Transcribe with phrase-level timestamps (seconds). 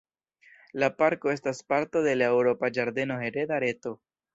[0.83, 3.99] La parko estas parto de la Eŭropa Ĝardeno-Hereda Reto.